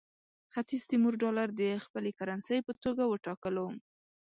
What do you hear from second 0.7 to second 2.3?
تیمور ډالر د خپلې